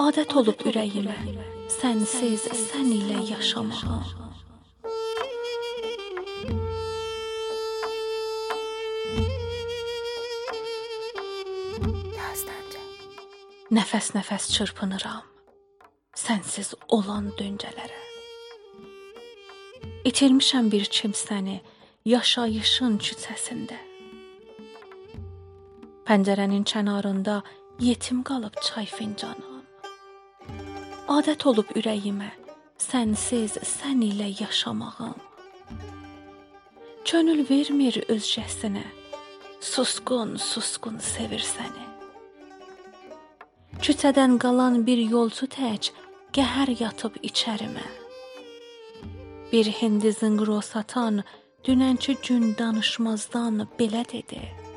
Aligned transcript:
Adət 0.00 0.32
olub 0.40 0.62
ürəyimə 0.64 1.16
sənsiz, 1.80 2.48
sən 2.66 2.88
ilə 2.96 3.20
yaşamağa. 3.34 4.00
Nəfəs-nəfəs 13.70 14.48
çırpınıram 14.50 15.26
sənsiz 16.18 16.72
olan 16.96 17.28
döncələrə. 17.38 18.00
İtirmişəm 20.10 20.72
bir 20.72 20.88
kimsəni 20.96 21.60
yaşayışın 22.08 22.98
küçəsində. 23.06 23.78
Pəncərənin 26.08 26.64
kənarında 26.66 27.36
yetim 27.80 28.22
qalıb 28.22 28.54
çay 28.66 28.86
fincanım. 28.86 29.64
Adət 31.08 31.46
olub 31.48 31.72
ürəyimə 31.78 32.30
sənsiz, 32.80 33.56
sən 33.76 34.02
ilə 34.04 34.28
yaşamağım. 34.40 35.16
Könül 37.04 37.42
vermir 37.50 37.96
özcəsinə, 38.14 38.84
susqun, 39.60 40.36
susqun 40.36 41.00
sevir 41.02 41.42
səni. 41.54 41.86
Küçədən 43.80 44.36
qalan 44.38 44.82
bir 44.86 45.00
yolcu 45.14 45.48
tək 45.56 45.90
qəhər 46.36 46.76
yatıb 46.82 47.16
içərimə. 47.30 47.86
Bir 49.52 49.66
hindi 49.80 50.12
zınqro 50.20 50.60
satan 50.62 51.22
dünənki 51.64 52.16
gün 52.26 52.54
danışmazdan 52.58 53.66
belə 53.78 54.04
dedi. 54.12 54.69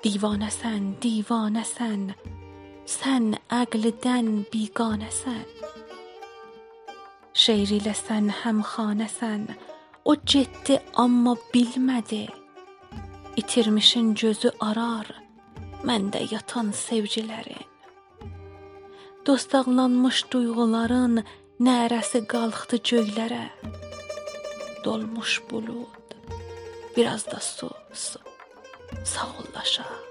Divanəsən, 0.00 0.84
divanəsən, 1.02 2.04
sən 2.88 3.24
əqldən 3.52 4.30
biganəsən. 4.48 5.42
Şeir 7.36 7.74
ilə 7.76 7.92
sən 7.98 8.30
həmxanəsən, 8.38 9.44
o 10.08 10.14
getdi 10.24 10.78
amma 11.04 11.34
bilmədi. 11.52 12.22
İtirmişin 13.42 14.14
gözü 14.22 14.54
arar, 14.70 15.12
məndə 15.84 16.24
yatan 16.32 16.72
sevgilərin. 16.72 17.68
Dostaqlanmış 19.28 20.24
duyğuların 20.32 21.20
nərəsi 21.60 22.24
qalxdı 22.24 22.80
göylərə. 22.88 23.44
Dolmuş 24.84 25.42
bulud, 25.50 26.18
biraz 26.96 27.28
da 27.28 27.40
su, 27.52 27.70
su. 27.92 28.29
Sağ. 29.04 30.09